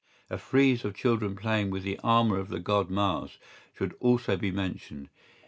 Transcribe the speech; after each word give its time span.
¬Ý 0.31 0.33
A 0.33 0.37
frieze 0.39 0.83
of 0.83 0.95
children 0.95 1.35
playing 1.35 1.69
with 1.69 1.83
the 1.83 1.99
armour 2.03 2.39
of 2.39 2.49
the 2.49 2.57
god 2.57 2.89
Mars 2.89 3.37
should 3.77 3.93
also 3.99 4.35
be 4.35 4.49
mentioned. 4.49 5.09